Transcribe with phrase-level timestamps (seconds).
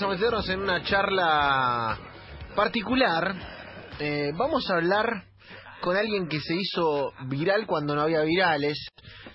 [0.00, 1.98] vamos a meternos en una charla
[2.56, 3.34] particular.
[3.98, 5.24] Eh, vamos a hablar
[5.82, 8.78] con alguien que se hizo viral cuando no había virales,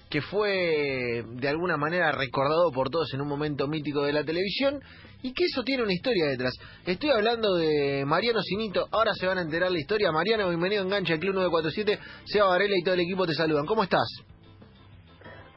[0.10, 4.80] que fue de alguna manera recordado por todos en un momento mítico de la televisión
[5.22, 6.54] y que eso tiene una historia detrás.
[6.86, 10.12] Estoy hablando de Mariano Sinito, ahora se van a enterar la historia.
[10.12, 13.68] Mariano, bienvenido a Engancha, el Club 947, Seba Varela y todo el equipo te saludan.
[13.68, 14.08] ¿Cómo estás?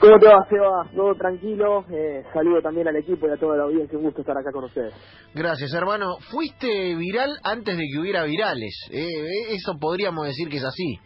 [0.00, 0.88] ¿Cómo te va, Seba?
[0.94, 1.84] Todo tranquilo.
[1.90, 3.98] Eh, saludo también al equipo y a toda la audiencia.
[3.98, 4.94] Un gusto estar acá con ustedes.
[5.34, 6.18] Gracias, hermano.
[6.30, 8.74] Fuiste viral antes de que hubiera virales.
[8.92, 11.00] Eh, eh, eso podríamos decir que es así.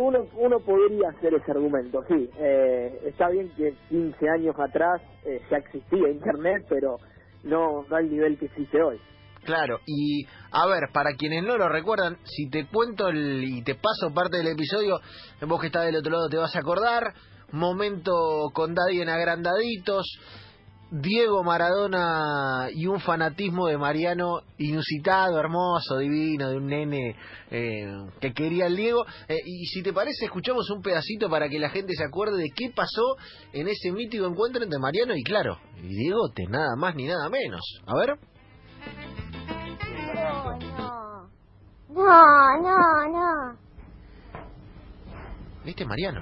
[0.00, 2.28] Uno, uno podría hacer ese argumento, sí.
[2.38, 6.96] Eh, está bien que 15 años atrás eh, ya existía Internet, pero
[7.44, 8.98] no, no al nivel que existe hoy.
[9.48, 13.76] Claro, y a ver, para quienes no lo recuerdan, si te cuento el, y te
[13.76, 15.00] paso parte del episodio,
[15.40, 17.14] vos que estás del otro lado te vas a acordar,
[17.52, 20.04] momento con Daddy en agrandaditos,
[20.90, 27.16] Diego Maradona y un fanatismo de Mariano inusitado, hermoso, divino, de un nene
[27.50, 27.86] eh,
[28.20, 29.06] que quería el Diego.
[29.28, 32.50] Eh, y si te parece, escuchamos un pedacito para que la gente se acuerde de
[32.54, 33.16] qué pasó
[33.54, 37.30] en ese mítico encuentro entre Mariano y, claro, y Diego, te nada más ni nada
[37.30, 37.62] menos.
[37.86, 39.37] A ver.
[40.68, 41.28] No,
[41.90, 43.56] no, no, no.
[45.64, 46.20] ¿Viste, Mariano?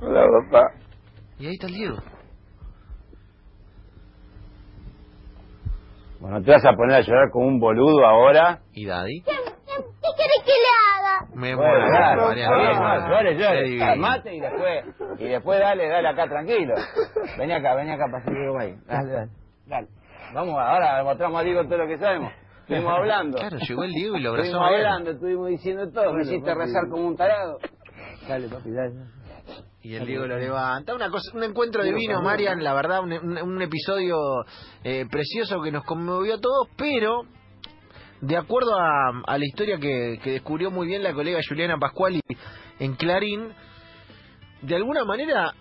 [0.00, 0.72] Hola, papá.
[1.38, 1.96] Y ahí está el Diego.
[6.20, 8.60] Bueno, te vas a poner a llorar como un boludo ahora.
[8.72, 9.22] ¿Y Daddy?
[9.22, 11.26] ¿Qué, qué, qué querés que le haga?
[11.34, 13.08] Me Bueno, muero, claro, Mariano.
[13.08, 13.78] llore, llore.
[13.78, 14.84] Calmate y después,
[15.18, 16.74] y después dale, dale acá tranquilo.
[17.38, 18.76] Vení acá, vení acá, pasé Diego ahí.
[18.86, 19.30] Dale, dale,
[19.66, 19.88] dale.
[20.34, 22.32] Vamos, ahora demostramos a Diego todo lo que sabemos.
[22.60, 23.38] Estuvimos hablando.
[23.38, 26.12] Claro, llegó el Diego y lo abrazó Estuvimos hablando, estuvimos diciendo todo.
[26.14, 27.58] Me hiciste rezar como un tarado.
[28.28, 28.94] Dale, papi, dale.
[29.82, 30.94] Y el Diego lo levanta.
[30.94, 34.16] Una cosa, un encuentro divino, Marian, la verdad, un, un- un episodio
[34.84, 37.22] eh, precioso que nos conmovió a todos, pero
[38.20, 42.20] de acuerdo a, a la historia que, que descubrió muy bien la colega Juliana Pascuali
[42.78, 43.48] en Clarín,
[44.62, 45.52] de alguna manera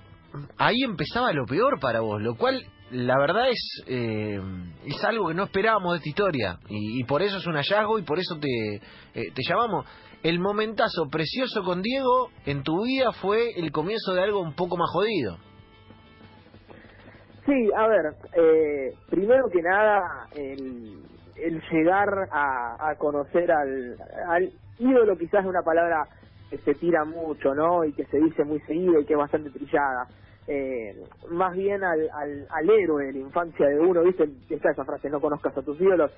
[0.59, 4.39] ahí empezaba lo peor para vos, lo cual la verdad es eh,
[4.85, 8.03] es algo que no esperábamos de esta historia y, por eso es un hallazgo y
[8.03, 9.85] por eso te, eh, te llamamos.
[10.23, 14.77] El momentazo precioso con Diego en tu vida fue el comienzo de algo un poco
[14.77, 15.37] más jodido.
[17.45, 21.01] Sí, a ver, eh, primero que nada, el,
[21.37, 23.97] el llegar a, a conocer al,
[24.27, 26.07] al ídolo quizás es una palabra
[26.51, 27.83] que se tira mucho, ¿no?
[27.85, 30.07] Y que se dice muy seguido y que es bastante trillada.
[30.47, 30.95] Eh,
[31.29, 34.27] más bien al, al, al héroe de la infancia de uno, ¿viste?
[34.49, 36.11] Está esa frase, no conozcas a tus ídolos.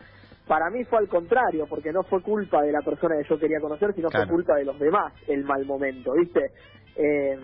[0.48, 3.60] Para mí fue al contrario, porque no fue culpa de la persona que yo quería
[3.60, 4.26] conocer, sino Claro.
[4.28, 6.52] fue culpa de los demás el mal momento, ¿viste?
[6.96, 7.38] Eh,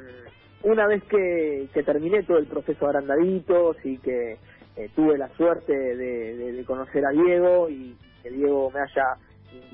[0.64, 4.34] una vez que, que terminé todo el proceso de agrandaditos y que
[4.76, 9.06] eh, tuve la suerte de, de- de conocer a Diego y que Diego me haya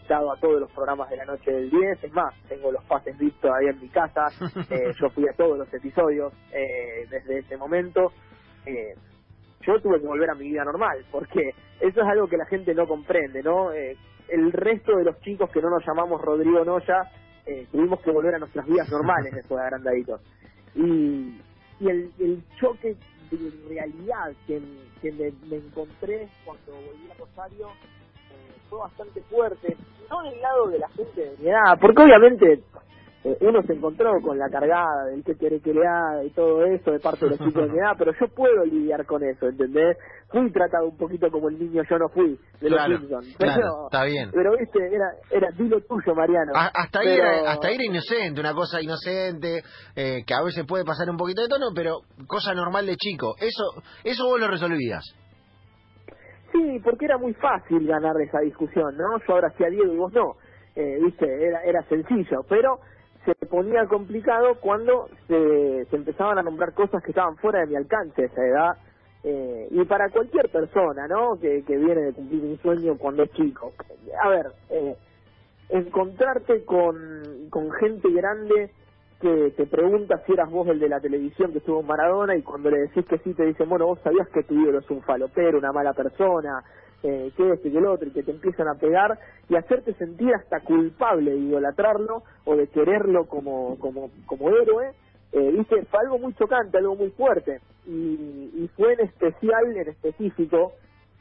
[0.05, 3.17] invitado a todos los programas de la noche del 10, es más, tengo los pases
[3.17, 4.27] vistos ahí en mi casa,
[4.69, 8.11] eh, yo fui a todos los episodios eh, desde ese momento,
[8.67, 8.94] eh,
[9.61, 11.41] yo tuve que volver a mi vida normal, porque
[11.79, 13.73] eso es algo que la gente no comprende, ¿no?
[13.73, 13.97] Eh,
[14.29, 17.09] el resto de los chicos que no nos llamamos Rodrigo Noya,
[17.47, 20.21] eh, tuvimos que volver a nuestras vidas normales después de agrandaditos.
[20.75, 21.41] Y,
[21.79, 22.95] y el, el choque
[23.31, 24.61] de realidad que,
[25.01, 27.69] que me, me encontré cuando volví a Rosario
[28.75, 29.78] fue bastante fuerte,
[30.09, 32.63] no del lado de la gente de mi edad, porque obviamente
[33.24, 36.63] eh, uno se encontró con la cargada del que quiere que le haga y todo
[36.66, 39.47] eso de parte de los chicos de mi edad, pero yo puedo lidiar con eso,
[39.47, 39.97] ¿entendés?
[40.30, 43.36] Fui tratado un poquito como el niño yo no fui de los Claro, Simpsons.
[43.38, 44.30] claro, pero, está bien.
[44.31, 46.52] pero viste, era, era dilo tuyo, Mariano.
[46.53, 49.63] A- hasta, ahí Pero- era, hasta ahí era inocente, una cosa inocente,
[49.96, 53.34] eh, que a veces puede pasar un poquito de tono, pero cosa normal de chico.
[53.40, 53.63] Eso
[54.03, 55.03] eso vos lo resolvías.
[56.55, 59.19] Sí, porque era muy fácil ganar esa discusión, ¿no?
[59.19, 60.38] Yo ahora hacía Diego y vos no.
[60.75, 62.79] Eh, Viste, era, era sencillo, pero
[63.25, 67.75] se ponía complicado cuando se, se empezaban a nombrar cosas que estaban fuera de mi
[67.75, 68.77] alcance a esa edad.
[69.23, 71.38] Eh, y para cualquier persona, ¿no?
[71.39, 73.74] Que, que viene de cumplir un sueño cuando es chico.
[74.21, 74.95] A ver, eh,
[75.69, 78.71] encontrarte con, con gente grande
[79.21, 82.41] que te pregunta si eras vos el de la televisión que estuvo en Maradona y
[82.41, 85.01] cuando le decís que sí te dicen, bueno, vos sabías que tu ídolo es un
[85.01, 86.63] falopero, una mala persona,
[87.03, 89.17] eh, que este, que el otro, y que te empiezan a pegar
[89.47, 94.91] y hacerte sentir hasta culpable de idolatrarlo o de quererlo como, como, como héroe,
[95.31, 97.59] eh, viste, fue algo muy chocante, algo muy fuerte.
[97.85, 100.73] Y, y fue en especial, en específico,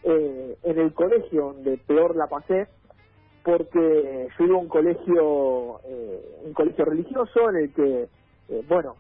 [0.05, 2.67] eh, en el colegio donde peor la pasé,
[3.45, 8.09] porque yo iba a un colegio, eh, un colegio religioso en el que,
[8.49, 8.97] eh, bueno,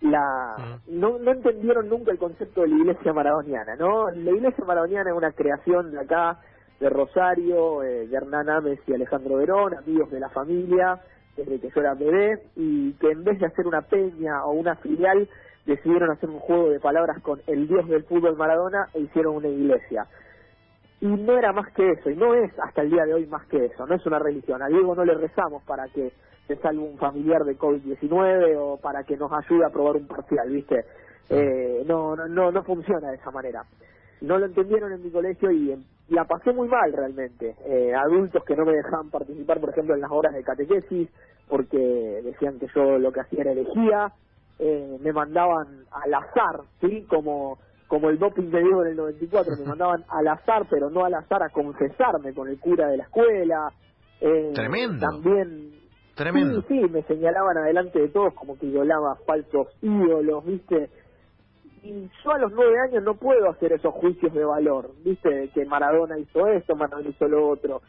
[0.00, 4.10] la no, no entendieron nunca el concepto de la iglesia maradoniana, ¿no?
[4.10, 6.40] La iglesia maradoniana es una creación de acá,
[6.80, 11.00] de Rosario, eh, de Hernán Ames y Alejandro Verón, amigos de la familia,
[11.36, 14.74] desde que yo era bebé, y que en vez de hacer una peña o una
[14.76, 15.28] filial,
[15.64, 19.48] decidieron hacer un juego de palabras con el dios del fútbol Maradona e hicieron una
[19.48, 20.06] iglesia.
[21.00, 23.46] Y no era más que eso, y no es hasta el día de hoy más
[23.46, 24.62] que eso, no es una religión.
[24.62, 26.12] A Diego no le rezamos para que
[26.46, 30.48] se salve un familiar de COVID-19 o para que nos ayude a probar un parcial,
[30.48, 30.84] ¿viste?
[31.28, 33.64] Eh, no, no, no, no funciona de esa manera.
[34.20, 35.76] No lo entendieron en mi colegio y
[36.08, 37.56] la pasé muy mal realmente.
[37.66, 41.08] Eh, adultos que no me dejaban participar, por ejemplo, en las horas de catequesis,
[41.48, 44.12] porque decían que yo lo que hacía era herejía,
[44.58, 47.04] eh, me mandaban al azar, ¿sí?
[47.08, 51.04] Como como el doping de Diego en el 94, me mandaban al azar, pero no
[51.04, 53.72] al azar a confesarme con el cura de la escuela.
[54.20, 55.06] Eh, Tremendo.
[55.06, 55.72] También.
[56.14, 56.62] Tremendo.
[56.62, 60.88] Sí, sí, me señalaban adelante de todos como que violaba falsos ídolos, ¿viste?
[61.82, 65.50] Y yo a los nueve años no puedo hacer esos juicios de valor, ¿viste?
[65.54, 67.82] Que Maradona hizo esto, Maradona hizo lo otro.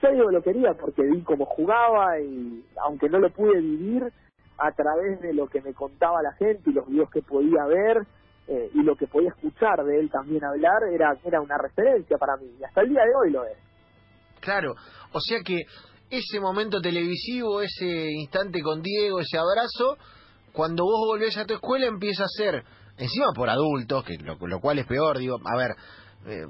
[0.00, 4.12] Yo digo lo quería porque vi cómo jugaba y aunque no lo pude vivir
[4.58, 8.06] a través de lo que me contaba la gente y los videos que podía ver,
[8.48, 12.36] eh, y lo que podía escuchar de él también hablar era, era una referencia para
[12.36, 13.56] mí, y hasta el día de hoy lo es.
[14.40, 14.74] Claro,
[15.12, 15.60] o sea que
[16.10, 19.96] ese momento televisivo, ese instante con Diego, ese abrazo,
[20.52, 22.64] cuando vos volvés a tu escuela empieza a ser,
[22.98, 25.70] encima por adultos, que lo, lo cual es peor, digo, a ver,
[26.26, 26.46] eh,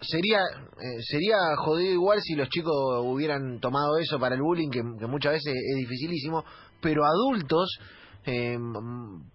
[0.00, 2.72] sería eh, sería jodido igual si los chicos
[3.02, 6.44] hubieran tomado eso para el bullying, que, que muchas veces es dificilísimo,
[6.80, 7.78] pero adultos
[8.26, 8.58] eh,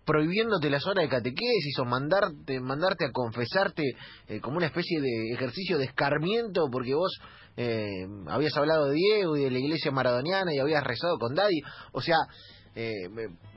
[0.06, 3.84] prohibiéndote las horas de catequesis o mandarte, mandarte a confesarte
[4.28, 7.20] eh, como una especie de ejercicio de escarmiento porque vos
[7.58, 11.62] eh, habías hablado de Diego y de la iglesia maradoniana y habías rezado con Daddy.
[11.92, 12.18] O sea,
[12.76, 13.10] eh,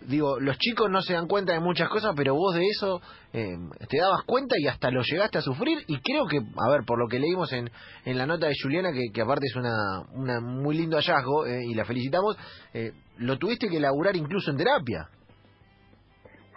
[0.08, 3.00] digo, los chicos no se dan cuenta de muchas cosas, pero vos de eso
[3.32, 3.56] eh,
[3.88, 5.78] te dabas cuenta y hasta lo llegaste a sufrir.
[5.86, 7.70] Y creo que, a ver, por lo que leímos en,
[8.04, 11.60] en la nota de Juliana, que, que aparte es una, una muy lindo hallazgo eh,
[11.64, 12.36] y la felicitamos,
[12.74, 15.08] eh, lo tuviste que elaborar incluso en terapia.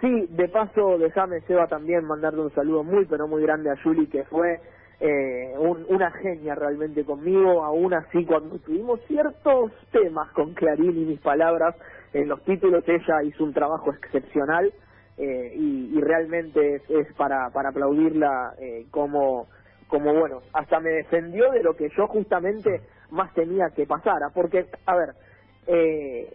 [0.01, 4.07] Sí, de paso, déjame, Seba, también mandarle un saludo muy, pero muy grande a Juli,
[4.07, 4.59] que fue
[4.99, 11.05] eh, un, una genia realmente conmigo, aún así cuando tuvimos ciertos temas con Clarín y
[11.05, 11.75] mis palabras
[12.13, 14.71] en los títulos, ella hizo un trabajo excepcional
[15.17, 19.47] eh, y, realmente es, es, para, para aplaudirla eh, como,
[19.87, 22.81] como, bueno, hasta me defendió de lo que yo justamente
[23.11, 25.09] más tenía que pasara, porque, a ver,
[25.67, 26.33] eh,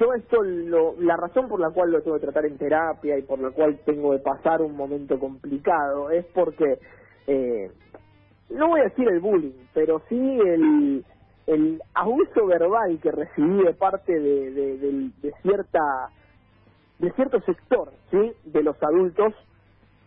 [0.00, 3.22] yo esto, lo, la razón por la cual lo tengo que tratar en terapia y
[3.22, 6.78] por la cual tengo que pasar un momento complicado es porque,
[7.26, 7.70] eh,
[8.50, 11.04] no voy a decir el bullying, pero sí el,
[11.46, 14.76] el abuso verbal que recibí de parte de, de,
[15.22, 15.80] de, cierta
[16.98, 19.34] de cierto sector sí de los adultos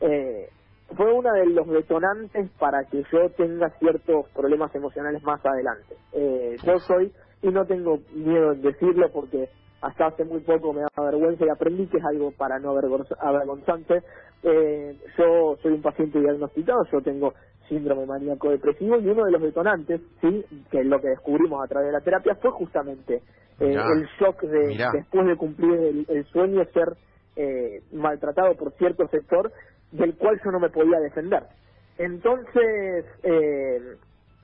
[0.02, 0.50] eh,
[0.96, 5.96] fue uno de los detonantes para que yo tenga ciertos problemas emocionales más adelante.
[6.12, 7.12] Eh, yo soy
[7.42, 9.50] y no tengo miedo en decirlo porque
[9.82, 14.04] hasta hace muy poco me da vergüenza y aprendí que es algo para no avergonzante.
[14.44, 17.34] Eh, yo soy un paciente diagnosticado, yo tengo
[17.68, 21.68] síndrome maníaco depresivo y uno de los detonantes, sí, que es lo que descubrimos a
[21.68, 23.22] través de la terapia fue justamente
[23.60, 26.96] eh, el shock de después de cumplir el, el sueño ser
[27.36, 29.52] eh, maltratado por cierto sector
[29.92, 31.44] del cual yo no me podía defender.
[31.98, 33.96] Entonces, eh,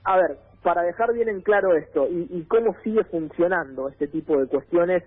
[0.04, 4.38] a ver, para dejar bien en claro esto y, y cómo sigue funcionando este tipo
[4.38, 5.02] de cuestiones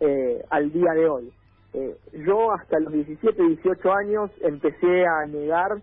[0.00, 1.32] eh, al día de hoy.
[1.74, 5.82] Eh, yo hasta los 17, 18 años empecé a negar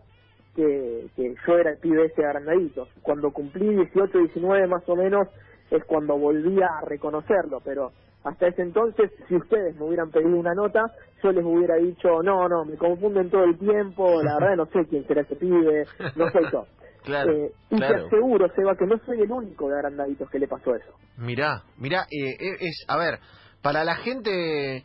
[0.56, 2.88] que, que yo era el pibe ese agrandadito.
[3.02, 5.28] Cuando cumplí 18, 19 más o menos
[5.72, 7.92] es cuando volví a reconocerlo, pero
[8.24, 10.82] hasta ese entonces, si ustedes me hubieran pedido una nota,
[11.22, 14.88] yo les hubiera dicho, no, no, me confunden todo el tiempo, la verdad no sé
[14.90, 16.66] quién será ese pibe, no soy yo.
[17.04, 20.48] Claro, eh, y te aseguro, Seba, que no soy el único de agrandaditos que le
[20.48, 20.94] pasó eso.
[21.18, 23.20] Mirá, mirá, eh, es, a ver,
[23.64, 24.84] para la gente eh,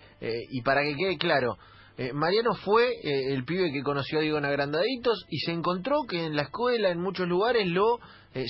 [0.51, 1.59] y para que quede claro,
[1.99, 6.05] eh, Mariano fue eh, el pibe que conoció a Diego en Agrandaditos y se encontró
[6.09, 7.99] que en la escuela, en muchos lugares, lo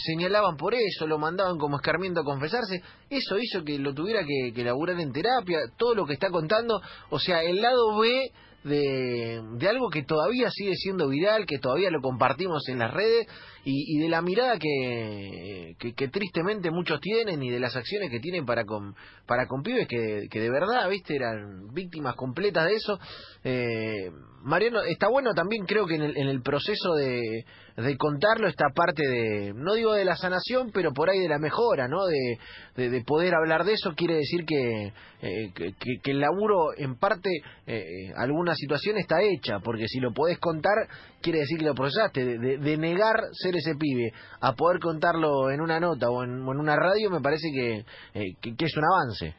[0.04, 2.82] señalaban por eso, lo mandaban como escarmiento a confesarse.
[3.08, 6.78] Eso hizo que lo tuviera que, laburar en terapia, todo lo que está contando.
[7.08, 8.30] O sea, el lado B
[8.64, 13.28] de algo que todavía sigue siendo viral, que todavía lo compartimos en las redes
[13.70, 18.20] y, de la mirada que, que, que, tristemente muchos tienen y de las acciones que
[18.20, 18.94] tienen para con,
[19.26, 22.98] para con pibes que, de verdad, viste, eran víctimas completas de eso.
[23.44, 24.10] Eh,
[24.42, 27.44] Mariano, está bueno también creo que en el, en el proceso de,
[27.76, 31.38] de contarlo esta parte de, no digo de la sanación, pero por ahí de la
[31.38, 32.06] mejora, ¿no?
[32.06, 32.38] De,
[32.76, 35.72] de, de poder hablar de eso quiere decir que, eh, que,
[36.02, 37.28] que, el laburo en parte,
[37.66, 40.74] eh, alguna una situación está hecha, porque si lo podés contar,
[41.22, 42.24] quiere decir que lo procesaste.
[42.24, 46.30] De, de- de negar ser ese pibe a poder contarlo en una nota o en,
[46.48, 47.84] una radio, me parece que,
[48.14, 49.34] eh, que, que es un avance.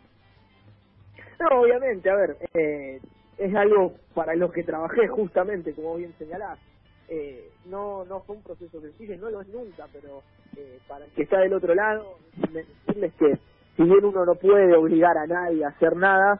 [1.40, 3.00] No, obviamente, a ver, eh,
[3.38, 6.60] es algo para los que trabajé justamente, como bien señalás.
[7.08, 10.22] Eh, no, no fue un proceso sencillo, no lo es nunca, pero
[10.58, 12.18] eh, para el que está del otro lado,
[12.52, 13.34] decirles que
[13.78, 16.40] si bien uno no puede obligar a nadie a hacer nada,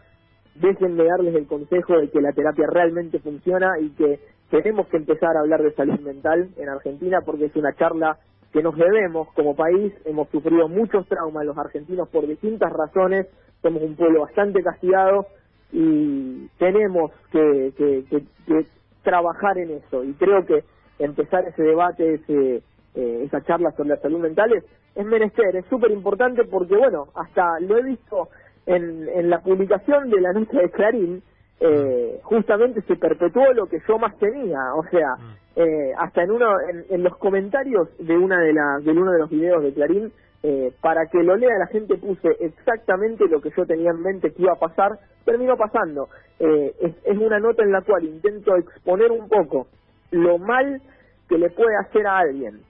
[0.56, 4.20] déjenme darles el consejo de que la terapia realmente funciona y que
[4.50, 8.18] tenemos que empezar a hablar de salud mental en Argentina porque es una charla
[8.52, 9.94] que nos debemos como país.
[10.06, 13.28] Hemos sufrido muchos traumas los argentinos por distintas razones.
[13.62, 15.28] Somos un pueblo bastante castigado
[15.72, 18.66] y tenemos que, que- que- que
[19.04, 20.04] trabajar en eso.
[20.04, 20.64] Y creo que
[21.00, 22.64] empezar ese debate, ese,
[22.96, 24.64] eh, esa charla sobre la salud mental es,
[24.96, 28.30] es menester, es súper importante porque, bueno, hasta lo he visto
[28.66, 31.22] en, en la publicación de la nota de Clarín,
[31.60, 35.16] eh, justamente se perpetuó lo que yo más tenía, o sea,
[35.56, 39.20] eh, hasta en uno en, en los comentarios de una de las de uno de
[39.20, 40.12] los videos de Clarín,
[40.44, 44.32] eh, para que lo lea la gente puse exactamente lo que yo tenía en mente
[44.32, 46.08] que iba a pasar, terminó pasando.
[46.40, 49.68] Eh, es, es una nota en la cual intento exponer un poco
[50.12, 50.82] lo mal
[51.28, 52.62] que le puede hacer a alguien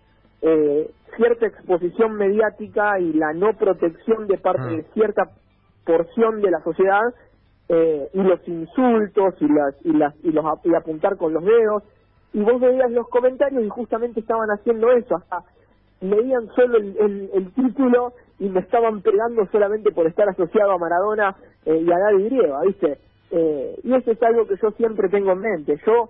[0.41, 4.77] eh, cierta exposición mediática y la no protección de parte Mm.
[4.77, 5.23] de cierta
[5.85, 7.01] porción de la sociedad
[7.69, 11.83] eh, y los insultos y las y las y los y apuntar con los dedos
[12.33, 15.43] y vos veías los comentarios y justamente estaban haciendo eso hasta
[16.01, 20.77] leían solo el, el- el título y me estaban pegando solamente por estar asociado a
[20.77, 21.35] Maradona
[21.65, 22.99] eh, y a David Grieva, ¿viste?
[23.31, 25.79] Eh, y eso es algo que yo siempre tengo en mente.
[25.85, 26.09] Yo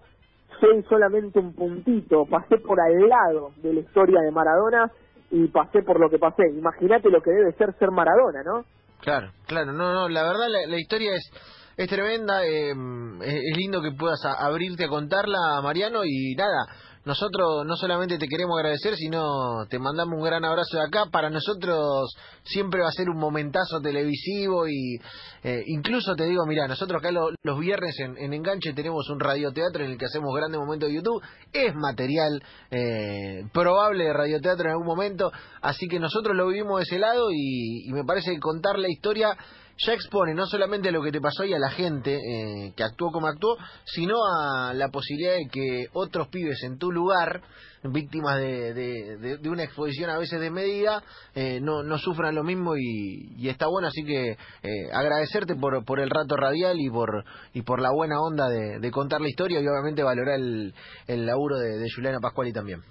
[0.61, 4.91] soy solamente un puntito, pasé por al lado de la historia de Maradona
[5.31, 6.49] y pasé por lo que pasé.
[6.51, 8.65] Imagínate lo que debe ser ser Maradona, ¿no?
[9.01, 11.31] Claro, claro, no, no, la verdad la, la historia es
[11.79, 12.73] es tremenda, eh,
[13.21, 16.67] es, lindo que puedas abrirte a contarla, Mariano, y nada,
[17.09, 21.31] nosotros no solamente te queremos agradecer, sino te mandamos un gran abrazo de acá, para
[21.31, 22.13] nosotros
[22.43, 24.99] siempre va a ser un momentazo televisivo y
[25.43, 29.19] eh, incluso te digo, mira, nosotros acá lo- los viernes en, en Enganche tenemos un
[29.19, 34.65] radioteatro en el que hacemos grandes momentos de YouTube, es material eh, probable de radioteatro
[34.65, 38.31] en algún momento, así que nosotros lo vivimos de ese lado y, y me parece
[38.33, 39.35] que contar la historia
[39.79, 42.83] ya expone no solamente a lo que te pasó y a la gente eh, que
[42.83, 47.41] actuó como actuó, sino a la posibilidad de que otros pibes en tu lugar,
[47.83, 51.01] víctimas de, de, una exposición a veces desmedida,
[51.33, 55.85] eh, no, no sufran lo mismo y, y está bueno, así que eh, agradecerte por,
[55.85, 59.29] por el rato radial y por, y por la buena onda de, de contar la
[59.29, 60.73] historia y obviamente valorar el,
[61.07, 62.81] el laburo de, de Juliana Pascuali también.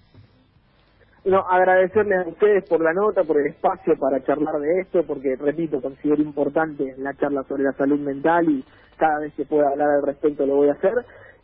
[1.28, 5.36] No, agradecerles a ustedes por la nota, por el espacio para charlar de esto, porque,
[5.36, 8.64] repito, considero importante la charla sobre la salud mental y
[8.96, 10.94] cada vez que pueda hablar al respecto lo voy a hacer.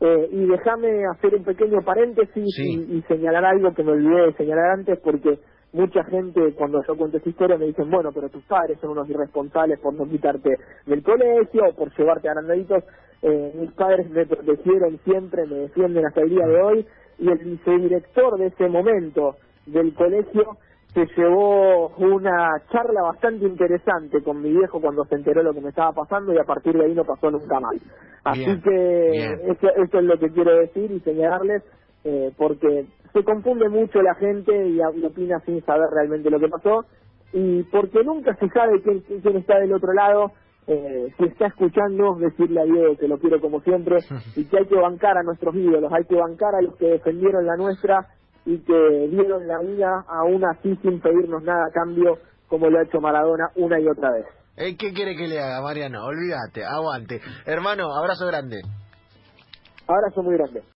[0.01, 2.87] Eh, y déjame hacer un pequeño paréntesis Sí.
[2.89, 5.39] y, y señalar algo que me olvidé de señalar antes, porque
[5.75, 9.09] mucha gente cuando yo cuento esta historia me dicen, bueno, pero tus padres son unos
[9.11, 12.85] irresponsables por no quitarte del colegio o por llevarte a grandaditos.
[13.21, 16.87] Eh, mis padres me protegieron siempre, me defienden hasta el día de hoy,
[17.19, 20.57] y el vicedirector de ese momento del colegio
[20.95, 25.71] se llevó una charla bastante interesante con mi viejo cuando se enteró lo que me
[25.71, 27.75] estaba pasando y a partir de ahí no pasó nunca más.
[28.23, 29.41] Así Bien, que bien.
[29.51, 31.63] eso, eso es lo que quiero decir y señalarles
[32.05, 36.49] eh, porque se confunde mucho la gente y, y opina sin saber realmente lo que
[36.49, 36.85] pasó
[37.33, 40.31] y porque nunca se sabe quién, quién está del otro lado.
[40.67, 43.99] Eh, si está escuchando, decirle a Diego que lo quiero como siempre
[44.37, 47.45] y que hay que bancar a nuestros ídolos, hay que bancar a los que defendieron
[47.45, 48.07] la nuestra
[48.47, 52.83] y que dieron la vida aún así sin pedirnos nada a cambio, como lo ha
[52.83, 54.27] hecho Maradona una y otra vez.
[54.57, 56.05] Eh, ¿Qué quiere que le haga, Mariano?
[56.05, 57.21] Olvídate, aguante.
[57.47, 58.63] Hermano, abrazo grande.
[59.87, 60.63] Abrazo muy grande.